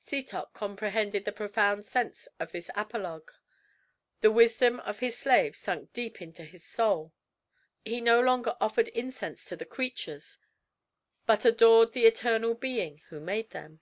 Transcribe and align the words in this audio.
Setoc 0.00 0.54
comprehended 0.54 1.26
the 1.26 1.30
profound 1.30 1.84
sense 1.84 2.26
of 2.40 2.52
this 2.52 2.70
apologue. 2.74 3.30
The 4.22 4.32
wisdom 4.32 4.80
of 4.80 5.00
his 5.00 5.18
slave 5.18 5.54
sunk 5.54 5.92
deep 5.92 6.22
into 6.22 6.42
his 6.44 6.64
soul; 6.64 7.12
he 7.84 8.00
no 8.00 8.18
longer 8.22 8.56
offered 8.62 8.88
incense 8.88 9.44
to 9.50 9.56
the 9.56 9.66
creatures, 9.66 10.38
but 11.26 11.44
adored 11.44 11.92
the 11.92 12.06
eternal 12.06 12.54
Being 12.54 13.02
who 13.10 13.20
made 13.20 13.50
them. 13.50 13.80